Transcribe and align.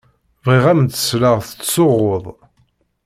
Bɣiɣ 0.43 0.65
ad 0.71 0.75
m-d-sleɣ 0.77 1.35
tettsuɣuḍ. 1.41 2.25